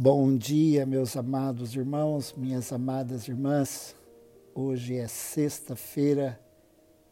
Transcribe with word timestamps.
Bom 0.00 0.36
dia, 0.36 0.86
meus 0.86 1.16
amados 1.16 1.74
irmãos, 1.74 2.32
minhas 2.36 2.72
amadas 2.72 3.26
irmãs. 3.26 3.96
Hoje 4.54 4.94
é 4.94 5.08
sexta-feira, 5.08 6.38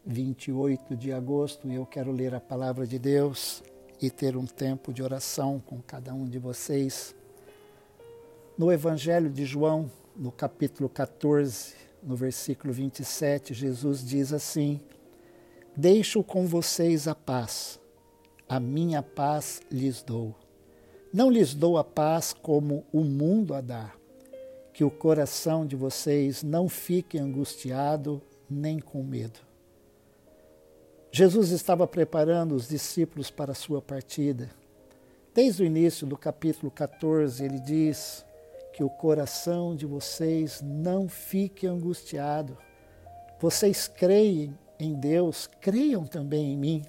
28 0.05 0.95
de 0.95 1.11
agosto, 1.11 1.67
e 1.67 1.75
eu 1.75 1.85
quero 1.85 2.13
ler 2.13 2.33
a 2.33 2.39
palavra 2.39 2.87
de 2.87 2.97
Deus 2.97 3.61
e 4.01 4.09
ter 4.09 4.37
um 4.37 4.45
tempo 4.45 4.93
de 4.93 5.03
oração 5.03 5.59
com 5.59 5.81
cada 5.81 6.13
um 6.13 6.23
de 6.23 6.39
vocês. 6.39 7.13
No 8.57 8.71
Evangelho 8.71 9.29
de 9.29 9.43
João, 9.43 9.91
no 10.15 10.31
capítulo 10.31 10.87
14, 10.87 11.75
no 12.01 12.15
versículo 12.15 12.71
27, 12.71 13.53
Jesus 13.53 14.01
diz 14.01 14.31
assim: 14.31 14.79
Deixo 15.75 16.23
com 16.23 16.47
vocês 16.47 17.05
a 17.05 17.13
paz, 17.13 17.81
a 18.47 18.61
minha 18.61 19.03
paz 19.03 19.61
lhes 19.69 20.01
dou. 20.01 20.33
Não 21.17 21.31
lhes 21.31 21.55
dou 21.55 21.79
a 21.79 21.83
paz 21.83 22.31
como 22.31 22.85
o 22.93 23.01
mundo 23.03 23.55
a 23.55 23.59
dá. 23.59 23.91
Que 24.71 24.83
o 24.83 24.91
coração 24.91 25.65
de 25.65 25.75
vocês 25.75 26.43
não 26.43 26.69
fique 26.69 27.17
angustiado 27.17 28.21
nem 28.47 28.77
com 28.77 29.01
medo. 29.01 29.39
Jesus 31.11 31.49
estava 31.49 31.87
preparando 31.87 32.53
os 32.53 32.67
discípulos 32.67 33.31
para 33.31 33.53
a 33.53 33.55
sua 33.55 33.81
partida. 33.81 34.51
Desde 35.33 35.63
o 35.63 35.65
início 35.65 36.05
do 36.05 36.15
capítulo 36.15 36.69
14, 36.69 37.43
ele 37.43 37.59
diz 37.61 38.23
que 38.71 38.83
o 38.83 38.89
coração 38.91 39.75
de 39.75 39.87
vocês 39.87 40.61
não 40.61 41.09
fique 41.09 41.65
angustiado. 41.65 42.55
Vocês 43.39 43.87
creem 43.87 44.55
em 44.79 44.93
Deus, 44.93 45.49
creiam 45.59 46.05
também 46.05 46.53
em 46.53 46.57
mim. 46.57 46.85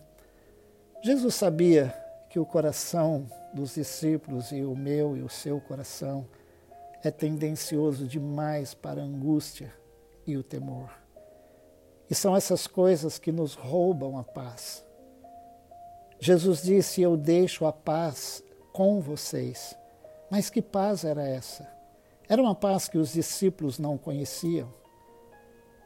Jesus 1.02 1.34
sabia 1.34 1.94
que 2.28 2.38
o 2.38 2.44
coração 2.44 3.26
dos 3.54 3.74
discípulos 3.74 4.52
e 4.52 4.62
o 4.62 4.76
meu 4.76 5.16
e 5.16 5.22
o 5.22 5.28
seu 5.28 5.60
coração 5.60 6.26
é 7.02 7.10
tendencioso 7.10 8.06
demais 8.06 8.74
para 8.74 9.00
a 9.00 9.04
angústia 9.04 9.72
e 10.26 10.36
o 10.36 10.42
temor. 10.42 10.90
E 12.10 12.14
são 12.14 12.36
essas 12.36 12.66
coisas 12.66 13.18
que 13.18 13.30
nos 13.30 13.54
roubam 13.54 14.18
a 14.18 14.24
paz. 14.24 14.84
Jesus 16.18 16.62
disse: 16.62 17.02
Eu 17.02 17.16
deixo 17.16 17.66
a 17.66 17.72
paz 17.72 18.42
com 18.72 19.00
vocês. 19.00 19.76
Mas 20.30 20.50
que 20.50 20.60
paz 20.60 21.04
era 21.04 21.26
essa? 21.26 21.68
Era 22.28 22.42
uma 22.42 22.54
paz 22.54 22.88
que 22.88 22.98
os 22.98 23.12
discípulos 23.12 23.78
não 23.78 23.96
conheciam. 23.96 24.72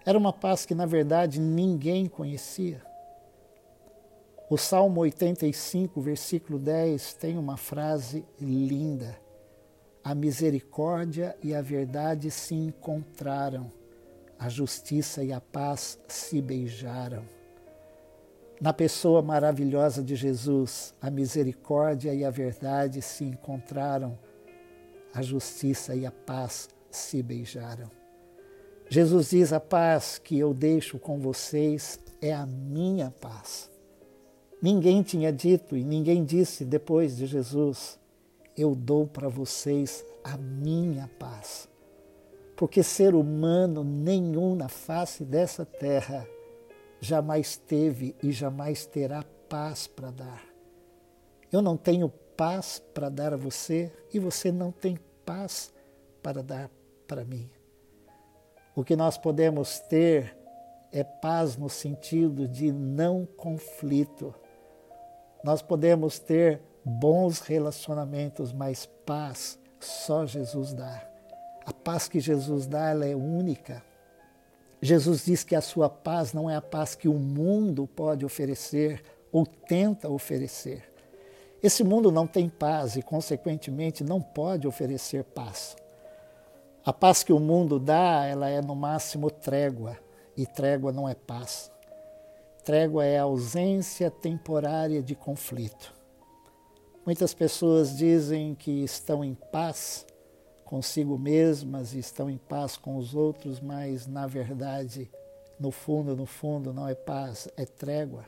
Era 0.04 0.18
uma 0.18 0.32
paz 0.32 0.66
que, 0.66 0.74
na 0.74 0.86
verdade, 0.86 1.40
ninguém 1.40 2.06
conhecia. 2.06 2.82
O 4.50 4.58
Salmo 4.58 5.00
85, 5.00 6.00
versículo 6.00 6.58
10, 6.58 7.14
tem 7.14 7.38
uma 7.38 7.56
frase 7.56 8.24
linda. 8.40 9.18
A 10.04 10.14
misericórdia 10.14 11.36
e 11.42 11.54
a 11.54 11.62
verdade 11.62 12.30
se 12.30 12.54
encontraram, 12.54 13.72
a 14.38 14.48
justiça 14.48 15.22
e 15.22 15.32
a 15.32 15.40
paz 15.40 15.98
se 16.08 16.42
beijaram. 16.42 17.24
Na 18.60 18.72
pessoa 18.72 19.22
maravilhosa 19.22 20.02
de 20.02 20.14
Jesus, 20.14 20.94
a 21.00 21.10
misericórdia 21.10 22.14
e 22.14 22.24
a 22.24 22.30
verdade 22.30 23.00
se 23.00 23.24
encontraram, 23.24 24.18
a 25.14 25.22
justiça 25.22 25.94
e 25.96 26.04
a 26.04 26.12
paz 26.12 26.68
se 26.90 27.22
beijaram. 27.22 27.90
Jesus 28.88 29.30
diz: 29.30 29.52
A 29.52 29.58
paz 29.58 30.18
que 30.18 30.38
eu 30.38 30.52
deixo 30.52 30.98
com 30.98 31.18
vocês 31.18 31.98
é 32.20 32.32
a 32.32 32.44
minha 32.44 33.10
paz. 33.10 33.71
Ninguém 34.62 35.02
tinha 35.02 35.32
dito 35.32 35.76
e 35.76 35.82
ninguém 35.82 36.24
disse 36.24 36.64
depois 36.64 37.16
de 37.16 37.26
Jesus: 37.26 37.98
Eu 38.56 38.76
dou 38.76 39.08
para 39.08 39.28
vocês 39.28 40.06
a 40.22 40.36
minha 40.36 41.10
paz. 41.18 41.68
Porque 42.54 42.80
ser 42.80 43.12
humano 43.12 43.82
nenhum 43.82 44.54
na 44.54 44.68
face 44.68 45.24
dessa 45.24 45.66
terra 45.66 46.24
jamais 47.00 47.56
teve 47.56 48.14
e 48.22 48.30
jamais 48.30 48.86
terá 48.86 49.24
paz 49.48 49.88
para 49.88 50.12
dar. 50.12 50.44
Eu 51.50 51.60
não 51.60 51.76
tenho 51.76 52.08
paz 52.36 52.80
para 52.94 53.08
dar 53.08 53.34
a 53.34 53.36
você 53.36 53.90
e 54.14 54.20
você 54.20 54.52
não 54.52 54.70
tem 54.70 54.96
paz 55.26 55.74
para 56.22 56.40
dar 56.40 56.70
para 57.08 57.24
mim. 57.24 57.50
O 58.76 58.84
que 58.84 58.94
nós 58.94 59.18
podemos 59.18 59.80
ter 59.80 60.36
é 60.92 61.02
paz 61.02 61.56
no 61.56 61.68
sentido 61.68 62.46
de 62.46 62.70
não 62.70 63.26
conflito 63.26 64.32
nós 65.44 65.62
podemos 65.62 66.18
ter 66.18 66.60
bons 66.84 67.40
relacionamentos, 67.40 68.52
mas 68.52 68.86
paz 69.06 69.58
só 69.80 70.26
Jesus 70.26 70.72
dá. 70.72 71.02
A 71.64 71.72
paz 71.72 72.08
que 72.08 72.20
Jesus 72.20 72.66
dá, 72.66 72.90
ela 72.90 73.06
é 73.06 73.14
única. 73.14 73.82
Jesus 74.80 75.24
diz 75.24 75.44
que 75.44 75.54
a 75.54 75.60
sua 75.60 75.88
paz 75.88 76.32
não 76.32 76.50
é 76.50 76.56
a 76.56 76.60
paz 76.60 76.94
que 76.94 77.08
o 77.08 77.14
mundo 77.14 77.86
pode 77.86 78.24
oferecer 78.24 79.02
ou 79.30 79.46
tenta 79.46 80.08
oferecer. 80.08 80.92
Esse 81.62 81.84
mundo 81.84 82.10
não 82.10 82.26
tem 82.26 82.48
paz 82.48 82.96
e, 82.96 83.02
consequentemente, 83.02 84.02
não 84.02 84.20
pode 84.20 84.66
oferecer 84.66 85.22
paz. 85.22 85.76
A 86.84 86.92
paz 86.92 87.22
que 87.22 87.32
o 87.32 87.38
mundo 87.38 87.78
dá, 87.78 88.26
ela 88.26 88.48
é 88.48 88.60
no 88.60 88.74
máximo 88.74 89.30
trégua, 89.30 89.96
e 90.36 90.44
trégua 90.44 90.90
não 90.90 91.08
é 91.08 91.14
paz. 91.14 91.71
Trégua 92.64 93.04
é 93.04 93.18
a 93.18 93.22
ausência 93.22 94.08
temporária 94.08 95.02
de 95.02 95.16
conflito. 95.16 95.92
Muitas 97.04 97.34
pessoas 97.34 97.96
dizem 97.96 98.54
que 98.54 98.84
estão 98.84 99.24
em 99.24 99.34
paz 99.34 100.06
consigo 100.64 101.18
mesmas 101.18 101.92
e 101.92 101.98
estão 101.98 102.30
em 102.30 102.38
paz 102.38 102.76
com 102.76 102.96
os 102.96 103.16
outros, 103.16 103.60
mas 103.60 104.06
na 104.06 104.28
verdade, 104.28 105.10
no 105.58 105.72
fundo, 105.72 106.14
no 106.14 106.24
fundo, 106.24 106.72
não 106.72 106.88
é 106.88 106.94
paz, 106.94 107.48
é 107.56 107.66
trégua. 107.66 108.24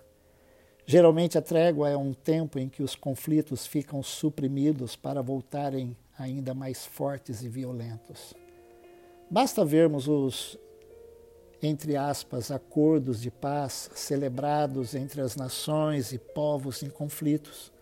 Geralmente 0.85 1.39
a 1.39 1.43
trégua 1.43 1.89
é 1.89 1.97
um 1.97 2.13
tempo 2.13 2.59
em 2.59 2.69
que 2.69 2.83
os 2.83 2.97
conflitos 2.97 3.67
ficam 3.67 4.03
suprimidos 4.03 4.97
para 4.97 5.23
voltarem 5.23 5.97
ainda 6.19 6.53
mais 6.53 6.85
fortes 6.85 7.41
e 7.43 7.49
violentos. 7.49 8.35
Basta 9.31 9.65
vermos 9.65 10.09
os 10.09 10.59
entre 11.67 11.97
aspas, 11.97 12.51
acordos 12.51 13.21
de 13.21 13.31
paz 13.31 13.91
celebrados 13.95 14.95
entre 14.95 15.21
as 15.21 15.35
nações 15.35 16.13
e 16.13 16.19
povos 16.19 16.83
em 16.83 16.91
conflitos. 16.91 17.73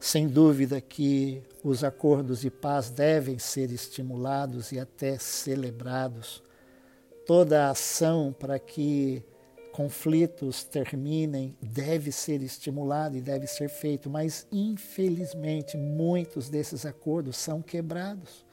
Sem 0.00 0.26
dúvida 0.26 0.80
que 0.80 1.42
os 1.62 1.84
acordos 1.84 2.40
de 2.40 2.50
paz 2.50 2.90
devem 2.90 3.38
ser 3.38 3.70
estimulados 3.70 4.72
e 4.72 4.78
até 4.80 5.16
celebrados. 5.18 6.42
Toda 7.24 7.70
ação 7.70 8.34
para 8.38 8.58
que 8.58 9.22
conflitos 9.72 10.64
terminem 10.64 11.56
deve 11.62 12.12
ser 12.12 12.42
estimulada 12.42 13.16
e 13.16 13.20
deve 13.20 13.46
ser 13.46 13.68
feito, 13.68 14.10
mas 14.10 14.46
infelizmente 14.52 15.76
muitos 15.76 16.48
desses 16.48 16.84
acordos 16.84 17.36
são 17.36 17.62
quebrados. 17.62 18.44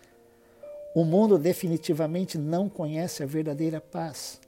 O 0.93 1.03
mundo 1.03 1.37
definitivamente 1.37 2.37
não 2.37 2.69
conhece 2.69 3.23
a 3.23 3.25
verdadeira 3.25 3.81
paz. 3.81 4.39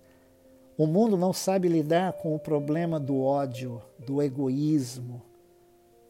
O 0.78 0.88
mundo 0.88 1.16
não 1.16 1.32
sabe 1.32 1.68
lidar 1.68 2.14
com 2.14 2.34
o 2.34 2.40
problema 2.40 3.00
do 3.00 3.22
ódio, 3.22 3.82
do 4.00 4.22
egoísmo, 4.22 5.22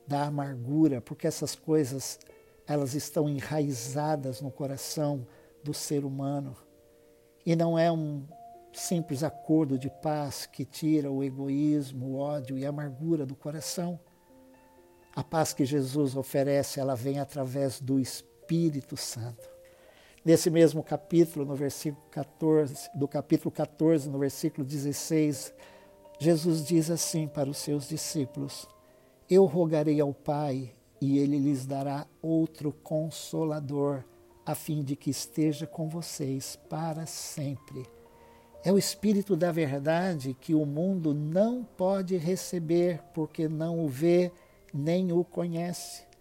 da 0.07 0.24
amargura, 0.24 1.01
porque 1.01 1.28
essas 1.28 1.53
coisas 1.53 2.19
elas 2.66 2.94
estão 2.94 3.28
enraizadas 3.28 4.41
no 4.41 4.50
coração 4.50 5.28
do 5.63 5.73
ser 5.73 6.06
humano. 6.06 6.56
E 7.46 7.56
não 7.56 7.78
é 7.78 7.91
um 7.91 8.25
simples 8.72 9.22
acordo 9.22 9.78
de 9.78 9.90
paz 9.90 10.46
que 10.46 10.63
tira 10.63 11.12
o 11.12 11.23
egoísmo, 11.23 12.07
o 12.07 12.16
ódio 12.16 12.57
e 12.57 12.66
a 12.66 12.69
amargura 12.69 13.25
do 13.25 13.35
coração. 13.35 14.00
A 15.13 15.23
paz 15.23 15.53
que 15.53 15.66
Jesus 15.66 16.16
oferece, 16.16 16.79
ela 16.79 16.96
vem 16.96 17.19
através 17.19 17.79
do 17.79 18.00
Espírito 18.00 18.96
Santo. 18.96 19.53
Nesse 20.25 20.49
mesmo 20.49 20.81
capítulo, 20.81 21.46
no 21.46 21.53
versículo 21.53 22.02
14, 22.09 22.90
do 22.96 23.09
capítulo 23.09 23.52
14, 23.52 24.09
no 24.09 24.17
versículo 24.17 24.66
16, 24.66 25.53
Jesus 26.17 26.66
diz 26.66 26.90
assim 26.90 27.28
para 27.28 27.49
os 27.49 27.58
seus 27.58 27.90
discípulos: 27.90 28.66
Eu 29.29 29.43
rogarei 29.43 29.99
ao 29.99 30.14
Pai 30.14 30.72
e 31.02 31.17
ele 31.17 31.37
lhes 31.37 31.66
dará 31.66 32.08
outro 32.22 32.72
consolador, 32.72 34.05
a 34.46 34.55
fim 34.55 34.81
de 34.81 34.96
que 34.96 35.09
esteja 35.09 35.67
com 35.67 35.90
vocês 35.90 36.58
para 36.69 37.05
sempre. 37.05 37.84
É 38.64 38.72
o 38.72 38.78
Espírito 38.78 39.35
da 39.35 39.52
Verdade 39.52 40.37
que 40.40 40.55
o 40.55 40.66
mundo 40.66 41.14
não 41.14 41.66
pode 41.66 42.16
receber, 42.16 43.03
porque 43.14 43.49
não 43.49 43.84
o 43.84 43.90
vê 43.90 44.31
nem 44.73 45.11
o 45.11 45.22
conhece. 45.26 46.13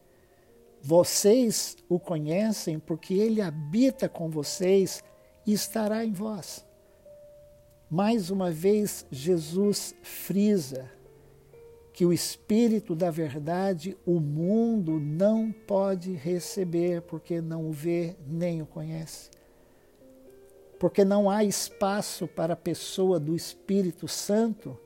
Vocês 0.82 1.76
o 1.88 2.00
conhecem 2.00 2.78
porque 2.78 3.14
ele 3.14 3.40
habita 3.40 4.08
com 4.08 4.28
vocês 4.28 5.02
e 5.46 5.52
estará 5.52 6.04
em 6.04 6.12
vós. 6.12 6.66
Mais 7.88 8.30
uma 8.30 8.50
vez, 8.50 9.06
Jesus 9.10 9.94
frisa 10.02 10.90
que 11.92 12.04
o 12.04 12.12
Espírito 12.12 12.96
da 12.96 13.10
Verdade 13.10 13.96
o 14.04 14.18
mundo 14.18 14.98
não 14.98 15.52
pode 15.52 16.14
receber, 16.14 17.02
porque 17.02 17.40
não 17.40 17.68
o 17.68 17.72
vê 17.72 18.16
nem 18.26 18.62
o 18.62 18.66
conhece. 18.66 19.30
Porque 20.80 21.04
não 21.04 21.30
há 21.30 21.44
espaço 21.44 22.26
para 22.26 22.54
a 22.54 22.56
pessoa 22.56 23.20
do 23.20 23.36
Espírito 23.36 24.08
Santo 24.08 24.76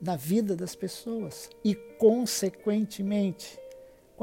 na 0.00 0.16
vida 0.16 0.56
das 0.56 0.74
pessoas. 0.74 1.48
E, 1.62 1.74
consequentemente, 1.74 3.56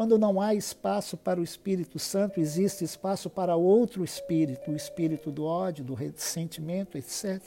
quando 0.02 0.18
não 0.18 0.42
há 0.42 0.56
espaço 0.56 1.16
para 1.16 1.40
o 1.40 1.44
Espírito 1.44 2.00
Santo, 2.00 2.40
existe 2.40 2.84
espaço 2.84 3.30
para 3.30 3.56
outro 3.56 4.04
espírito, 4.04 4.72
o 4.72 4.76
espírito 4.76 5.30
do 5.30 5.46
ódio, 5.46 5.86
do 5.86 5.94
ressentimento, 5.94 6.98
etc. 6.98 7.40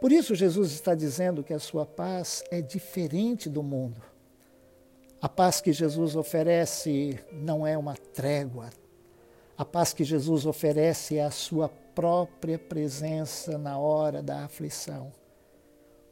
Por 0.00 0.12
isso, 0.12 0.32
Jesus 0.36 0.70
está 0.70 0.94
dizendo 0.94 1.42
que 1.42 1.52
a 1.52 1.58
sua 1.58 1.84
paz 1.84 2.44
é 2.52 2.60
diferente 2.60 3.50
do 3.50 3.64
mundo. 3.64 4.00
A 5.20 5.28
paz 5.28 5.60
que 5.60 5.72
Jesus 5.72 6.14
oferece 6.14 7.18
não 7.32 7.66
é 7.66 7.76
uma 7.76 7.96
trégua. 7.96 8.70
A 9.58 9.64
paz 9.64 9.92
que 9.92 10.04
Jesus 10.04 10.46
oferece 10.46 11.18
é 11.18 11.24
a 11.24 11.32
sua 11.32 11.68
própria 11.68 12.60
presença 12.60 13.58
na 13.58 13.76
hora 13.76 14.22
da 14.22 14.44
aflição. 14.44 15.12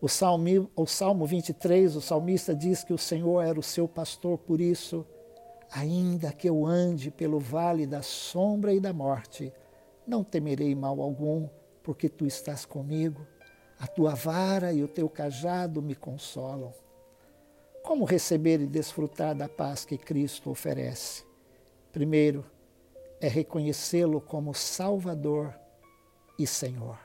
O, 0.01 0.09
Salmo, 0.09 0.69
o 0.75 0.85
Salmo 0.85 1.25
23, 1.25 1.95
o 1.95 2.01
salmista 2.01 2.53
diz 2.53 2.83
que 2.83 2.93
o 2.93 2.99
Senhor 2.99 3.41
era 3.41 3.61
o 3.61 3.63
seu 3.63 3.87
pastor, 3.87 4.37
por 4.37 4.61
isso, 4.61 5.07
ainda 5.75 6.33
que 6.33 6.49
eu 6.49 6.65
ande 6.65 7.11
pelo 7.11 7.41
vale 7.41 7.87
da 7.87 8.01
sombra 8.01 8.73
e 8.73 8.79
da 8.79 8.93
morte, 8.93 9.53
não 10.07 10.23
temerei 10.23 10.75
mal 10.75 11.01
algum, 11.01 11.49
porque 11.83 12.09
tu 12.09 12.25
estás 12.25 12.65
comigo 12.65 13.27
a 13.79 13.87
tua 13.87 14.15
vara 14.15 14.73
e 14.73 14.83
o 14.83 14.89
teu 14.89 15.09
cajado 15.09 15.83
me 15.83 15.97
consolam. 15.97 16.73
Como 17.83 18.05
receber 18.05 18.61
e 18.61 18.67
desfrutar 18.67 19.35
da 19.35 19.49
paz 19.49 19.85
que 19.85 19.99
Cristo 19.99 20.49
oferece? 20.49 21.25
Primeiro, 21.93 22.47
é 23.21 23.29
reconhecê-lo 23.29 24.21
como 24.21 24.55
Salvador 24.55 25.55
e 26.39 26.47
Senhor. 26.47 26.99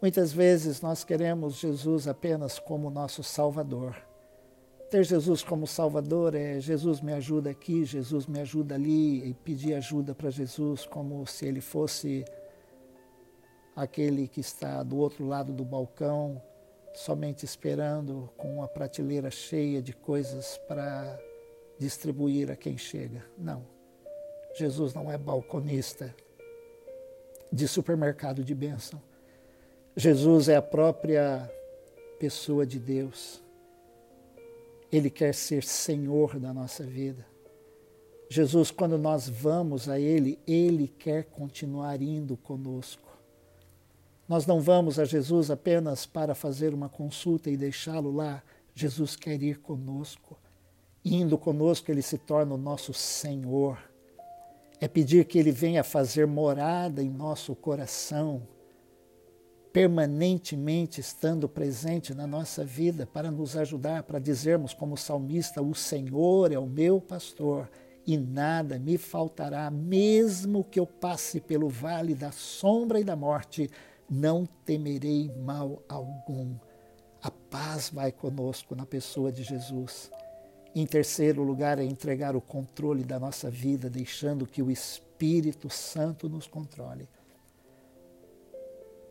Muitas 0.00 0.32
vezes 0.32 0.80
nós 0.80 1.04
queremos 1.04 1.56
Jesus 1.56 2.08
apenas 2.08 2.58
como 2.58 2.90
nosso 2.90 3.22
Salvador. 3.22 3.94
Ter 4.90 5.04
Jesus 5.04 5.44
como 5.44 5.68
Salvador 5.68 6.34
é 6.34 6.58
Jesus 6.58 7.00
me 7.00 7.12
ajuda 7.12 7.50
aqui, 7.50 7.84
Jesus 7.84 8.26
me 8.26 8.40
ajuda 8.40 8.74
ali, 8.74 9.24
e 9.24 9.34
pedir 9.34 9.74
ajuda 9.74 10.16
para 10.16 10.30
Jesus 10.30 10.84
como 10.84 11.24
se 11.28 11.46
ele 11.46 11.60
fosse 11.60 12.24
aquele 13.76 14.26
que 14.26 14.40
está 14.40 14.82
do 14.82 14.98
outro 14.98 15.24
lado 15.24 15.52
do 15.52 15.64
balcão, 15.64 16.42
somente 16.92 17.44
esperando 17.44 18.28
com 18.36 18.56
uma 18.56 18.66
prateleira 18.66 19.30
cheia 19.30 19.80
de 19.80 19.92
coisas 19.92 20.58
para 20.66 21.16
distribuir 21.78 22.50
a 22.50 22.56
quem 22.56 22.76
chega. 22.76 23.24
Não. 23.38 23.64
Jesus 24.58 24.92
não 24.92 25.08
é 25.08 25.16
balconista 25.16 26.12
de 27.52 27.68
supermercado 27.68 28.42
de 28.42 28.56
bênção. 28.56 29.00
Jesus 29.96 30.48
é 30.48 30.56
a 30.56 30.62
própria 30.62 31.48
pessoa 32.18 32.66
de 32.66 32.80
Deus. 32.80 33.40
Ele 34.92 35.10
quer 35.10 35.34
ser 35.34 35.62
Senhor 35.62 36.38
da 36.38 36.52
nossa 36.52 36.84
vida. 36.84 37.26
Jesus, 38.28 38.70
quando 38.70 38.96
nós 38.96 39.28
vamos 39.28 39.88
a 39.88 39.98
Ele, 39.98 40.38
Ele 40.46 40.86
quer 40.86 41.24
continuar 41.24 42.00
indo 42.00 42.36
conosco. 42.36 43.10
Nós 44.28 44.46
não 44.46 44.60
vamos 44.60 45.00
a 45.00 45.04
Jesus 45.04 45.50
apenas 45.50 46.06
para 46.06 46.36
fazer 46.36 46.72
uma 46.72 46.88
consulta 46.88 47.50
e 47.50 47.56
deixá-lo 47.56 48.12
lá. 48.12 48.40
Jesus 48.72 49.16
quer 49.16 49.42
ir 49.42 49.58
conosco. 49.58 50.38
Indo 51.04 51.36
conosco, 51.36 51.90
ele 51.90 52.02
se 52.02 52.16
torna 52.16 52.54
o 52.54 52.58
nosso 52.58 52.94
Senhor. 52.94 53.78
É 54.80 54.86
pedir 54.86 55.24
que 55.24 55.36
ele 55.36 55.50
venha 55.50 55.82
fazer 55.82 56.28
morada 56.28 57.02
em 57.02 57.10
nosso 57.10 57.56
coração, 57.56 58.46
permanentemente 59.72 61.00
estando 61.00 61.48
presente 61.48 62.14
na 62.14 62.26
nossa 62.26 62.64
vida 62.64 63.06
para 63.06 63.30
nos 63.30 63.56
ajudar, 63.56 64.02
para 64.02 64.18
dizermos, 64.18 64.74
como 64.74 64.96
salmista: 64.96 65.62
O 65.62 65.74
Senhor 65.74 66.52
é 66.52 66.58
o 66.58 66.66
meu 66.66 67.00
pastor 67.00 67.70
e 68.06 68.16
nada 68.16 68.78
me 68.78 68.98
faltará, 68.98 69.70
mesmo 69.70 70.64
que 70.64 70.80
eu 70.80 70.86
passe 70.86 71.40
pelo 71.40 71.68
vale 71.68 72.14
da 72.14 72.32
sombra 72.32 72.98
e 72.98 73.04
da 73.04 73.14
morte 73.14 73.70
não 74.08 74.44
temerei 74.64 75.30
mal 75.36 75.82
algum. 75.88 76.56
A 77.22 77.30
paz 77.30 77.90
vai 77.90 78.10
conosco 78.10 78.74
na 78.74 78.84
pessoa 78.84 79.30
de 79.30 79.42
Jesus. 79.42 80.10
Em 80.74 80.86
terceiro 80.86 81.42
lugar, 81.42 81.78
é 81.78 81.84
entregar 81.84 82.34
o 82.34 82.40
controle 82.40 83.04
da 83.04 83.18
nossa 83.18 83.50
vida, 83.50 83.90
deixando 83.90 84.46
que 84.46 84.62
o 84.62 84.70
Espírito 84.70 85.68
Santo 85.68 86.28
nos 86.28 86.46
controle. 86.46 87.08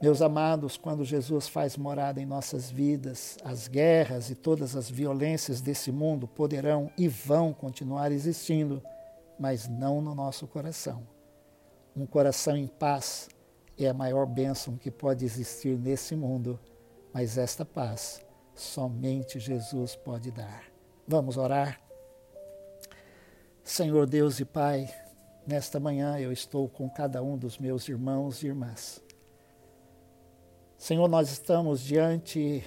Meus 0.02 0.22
amados, 0.22 0.78
quando 0.78 1.04
Jesus 1.04 1.50
faz 1.50 1.76
morada 1.76 2.22
em 2.22 2.26
nossas 2.26 2.72
vidas, 2.72 3.38
as 3.44 3.68
guerras 3.68 4.30
e 4.30 4.36
todas 4.36 4.74
as 4.74 4.90
violências 4.90 5.60
desse 5.60 5.92
mundo 5.92 6.26
poderão 6.26 6.90
e 6.98 7.10
vão 7.10 7.52
continuar 7.52 8.10
existindo, 8.10 8.82
mas 9.38 9.68
não 9.68 10.00
no 10.00 10.16
nosso 10.16 10.48
coração. 10.48 11.06
Um 11.94 12.06
coração 12.06 12.56
em 12.56 12.66
paz 12.66 13.28
é 13.78 13.90
a 13.90 13.94
maior 13.94 14.26
bênção 14.26 14.78
que 14.78 14.90
pode 14.90 15.26
existir 15.26 15.78
nesse 15.78 16.16
mundo, 16.16 16.58
mas 17.14 17.38
esta 17.38 17.66
paz 17.66 18.26
somente 18.56 19.38
Jesus 19.38 19.98
pode 19.98 20.32
dar. 20.32 20.64
Vamos 21.06 21.36
orar? 21.36 21.78
Senhor 23.66 24.08
Deus 24.08 24.40
e 24.40 24.46
Pai, 24.46 24.90
nesta 25.46 25.78
manhã 25.78 26.18
eu 26.18 26.32
estou 26.32 26.70
com 26.70 26.90
cada 26.90 27.22
um 27.22 27.38
dos 27.38 27.58
meus 27.58 27.90
irmãos 27.90 28.42
e 28.44 28.48
irmãs. 28.48 29.09
Senhor, 30.80 31.10
nós 31.10 31.30
estamos 31.30 31.82
diante 31.82 32.64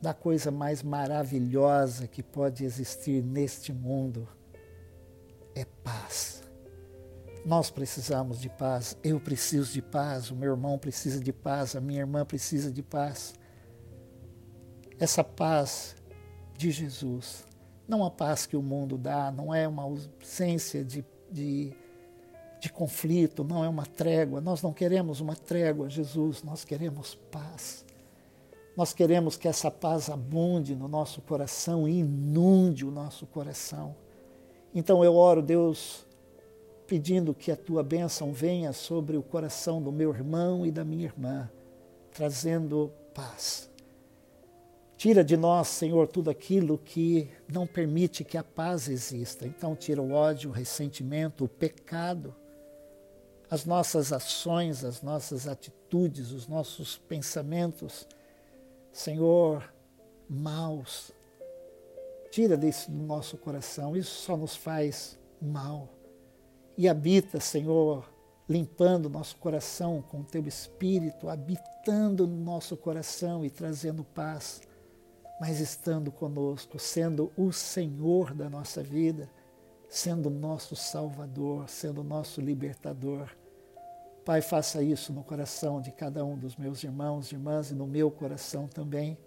da 0.00 0.14
coisa 0.14 0.50
mais 0.50 0.82
maravilhosa 0.82 2.08
que 2.08 2.22
pode 2.22 2.64
existir 2.64 3.22
neste 3.22 3.74
mundo: 3.74 4.26
é 5.54 5.66
paz. 5.84 6.42
Nós 7.44 7.70
precisamos 7.70 8.40
de 8.40 8.48
paz, 8.48 8.96
eu 9.04 9.20
preciso 9.20 9.70
de 9.70 9.82
paz, 9.82 10.30
o 10.30 10.34
meu 10.34 10.52
irmão 10.52 10.78
precisa 10.78 11.20
de 11.20 11.32
paz, 11.32 11.76
a 11.76 11.80
minha 11.80 12.00
irmã 12.00 12.24
precisa 12.24 12.72
de 12.72 12.82
paz. 12.82 13.34
Essa 14.98 15.22
paz 15.22 15.94
de 16.56 16.70
Jesus, 16.70 17.44
não 17.86 18.02
a 18.02 18.10
paz 18.10 18.46
que 18.46 18.56
o 18.56 18.62
mundo 18.62 18.96
dá, 18.96 19.30
não 19.30 19.54
é 19.54 19.68
uma 19.68 19.82
ausência 19.82 20.82
de, 20.82 21.04
de, 21.30 21.76
de 22.62 22.70
conflito, 22.70 23.42
não 23.42 23.64
é 23.64 23.68
uma 23.68 23.84
trégua. 23.84 24.40
Nós 24.40 24.62
não 24.62 24.72
queremos 24.72 25.20
uma 25.20 25.34
trégua, 25.34 25.90
Jesus, 25.90 26.44
nós 26.44 26.64
queremos 26.64 27.16
paz. 27.28 27.84
Nós 28.76 28.92
queremos 28.92 29.36
que 29.36 29.48
essa 29.48 29.68
paz 29.68 30.08
abunde 30.08 30.76
no 30.76 30.86
nosso 30.86 31.20
coração 31.22 31.88
e 31.88 31.98
inunde 31.98 32.86
o 32.86 32.90
nosso 32.92 33.26
coração. 33.26 33.96
Então 34.72 35.02
eu 35.02 35.16
oro, 35.16 35.42
Deus, 35.42 36.06
pedindo 36.86 37.34
que 37.34 37.50
a 37.50 37.56
tua 37.56 37.82
bênção 37.82 38.32
venha 38.32 38.72
sobre 38.72 39.16
o 39.16 39.24
coração 39.24 39.82
do 39.82 39.90
meu 39.90 40.14
irmão 40.14 40.64
e 40.64 40.70
da 40.70 40.84
minha 40.84 41.06
irmã, 41.06 41.50
trazendo 42.12 42.92
paz. 43.12 43.68
Tira 44.96 45.24
de 45.24 45.36
nós, 45.36 45.66
Senhor, 45.66 46.06
tudo 46.06 46.30
aquilo 46.30 46.78
que 46.78 47.28
não 47.52 47.66
permite 47.66 48.22
que 48.22 48.38
a 48.38 48.44
paz 48.44 48.88
exista. 48.88 49.48
Então, 49.48 49.74
tira 49.74 50.00
o 50.00 50.12
ódio, 50.12 50.50
o 50.50 50.52
ressentimento, 50.52 51.44
o 51.44 51.48
pecado, 51.48 52.32
as 53.52 53.66
nossas 53.66 54.14
ações, 54.14 54.82
as 54.82 55.02
nossas 55.02 55.46
atitudes, 55.46 56.30
os 56.30 56.48
nossos 56.48 56.96
pensamentos, 56.96 58.08
Senhor, 58.90 59.70
maus. 60.26 61.12
Tira 62.30 62.56
disso 62.56 62.90
do 62.90 63.02
nosso 63.02 63.36
coração. 63.36 63.94
Isso 63.94 64.22
só 64.22 64.38
nos 64.38 64.56
faz 64.56 65.18
mal 65.38 65.86
e 66.78 66.88
habita, 66.88 67.40
Senhor, 67.40 68.10
limpando 68.48 69.10
nosso 69.10 69.36
coração 69.36 70.00
com 70.00 70.20
o 70.20 70.24
teu 70.24 70.46
espírito, 70.46 71.28
habitando 71.28 72.26
no 72.26 72.42
nosso 72.42 72.74
coração 72.74 73.44
e 73.44 73.50
trazendo 73.50 74.02
paz, 74.02 74.62
mas 75.38 75.60
estando 75.60 76.10
conosco, 76.10 76.78
sendo 76.78 77.30
o 77.36 77.52
Senhor 77.52 78.32
da 78.32 78.48
nossa 78.48 78.82
vida, 78.82 79.30
sendo 79.90 80.30
nosso 80.30 80.74
Salvador, 80.74 81.68
sendo 81.68 82.02
nosso 82.02 82.40
libertador. 82.40 83.28
Pai, 84.24 84.40
faça 84.40 84.82
isso 84.82 85.12
no 85.12 85.24
coração 85.24 85.80
de 85.80 85.90
cada 85.90 86.24
um 86.24 86.38
dos 86.38 86.56
meus 86.56 86.84
irmãos 86.84 87.30
e 87.30 87.34
irmãs 87.34 87.70
e 87.70 87.74
no 87.74 87.86
meu 87.86 88.10
coração 88.10 88.68
também. 88.68 89.18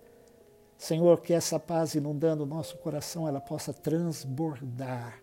Senhor, 0.78 1.22
que 1.22 1.34
essa 1.34 1.60
paz 1.60 1.96
inundando 1.96 2.44
o 2.44 2.46
nosso 2.48 2.78
coração, 2.78 3.28
ela 3.28 3.42
possa 3.42 3.74
transbordar 3.74 5.22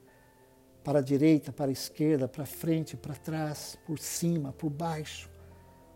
para 0.84 0.98
a 0.98 1.02
direita, 1.02 1.52
para 1.52 1.70
a 1.70 1.72
esquerda, 1.72 2.28
para 2.28 2.44
frente, 2.44 2.96
para 2.96 3.14
trás, 3.14 3.78
por 3.86 3.98
cima, 3.98 4.52
por 4.52 4.68
baixo. 4.68 5.30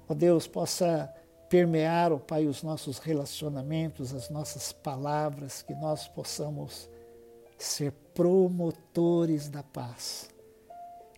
Ó 0.09 0.15
Deus, 0.15 0.47
possa 0.47 1.13
permear, 1.51 2.13
ó 2.13 2.19
Pai, 2.19 2.47
os 2.47 2.63
nossos 2.63 2.99
relacionamentos, 2.99 4.15
as 4.15 4.31
nossas 4.31 4.73
palavras, 4.73 5.63
que 5.63 5.75
nós 5.75 6.09
possamos 6.09 6.89
ser 7.59 7.93
promotores 8.15 9.49
da 9.49 9.63
paz. 9.63 10.31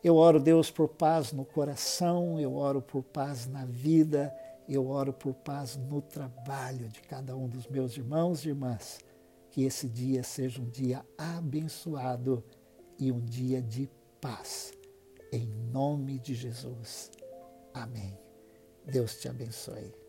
Eu 0.03 0.17
oro, 0.17 0.39
Deus, 0.39 0.71
por 0.71 0.89
paz 0.89 1.33
no 1.33 1.45
coração, 1.45 2.39
eu 2.39 2.55
oro 2.55 2.81
por 2.81 3.03
paz 3.03 3.47
na 3.47 3.65
vida, 3.65 4.35
eu 4.69 4.89
oro 4.89 5.13
por 5.13 5.35
paz 5.35 5.77
no 5.77 6.01
trabalho 6.01 6.89
de 6.89 7.01
cada 7.03 7.37
um 7.37 7.49
dos 7.49 7.67
meus 7.67 7.97
irmãos 7.97 8.45
e 8.45 8.49
irmãs. 8.49 9.01
Que 9.51 9.65
esse 9.65 9.89
dia 9.89 10.23
seja 10.23 10.61
um 10.61 10.69
dia 10.69 11.05
abençoado 11.17 12.45
e 12.99 13.11
um 13.11 13.21
dia 13.21 13.61
de 13.61 13.91
paz. 14.21 14.73
Em 15.33 15.47
nome 15.73 16.19
de 16.19 16.35
Jesus. 16.35 17.11
Amém. 17.75 18.17
Deus 18.87 19.19
te 19.19 19.29
abençoe. 19.29 20.08